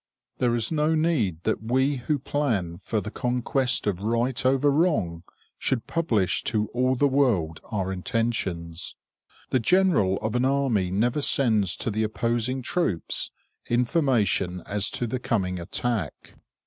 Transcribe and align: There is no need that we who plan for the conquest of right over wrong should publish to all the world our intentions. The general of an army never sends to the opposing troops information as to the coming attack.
There 0.39 0.55
is 0.55 0.71
no 0.71 0.95
need 0.95 1.43
that 1.43 1.61
we 1.61 1.97
who 1.97 2.17
plan 2.17 2.79
for 2.79 2.99
the 2.99 3.11
conquest 3.11 3.85
of 3.85 4.01
right 4.01 4.43
over 4.43 4.71
wrong 4.71 5.21
should 5.59 5.85
publish 5.85 6.43
to 6.45 6.69
all 6.69 6.95
the 6.95 7.07
world 7.07 7.61
our 7.65 7.91
intentions. 7.91 8.95
The 9.51 9.59
general 9.59 10.17
of 10.17 10.33
an 10.35 10.43
army 10.43 10.89
never 10.89 11.21
sends 11.21 11.75
to 11.75 11.91
the 11.91 12.01
opposing 12.01 12.63
troops 12.63 13.29
information 13.69 14.63
as 14.65 14.89
to 14.89 15.05
the 15.05 15.19
coming 15.19 15.59
attack. 15.59 16.33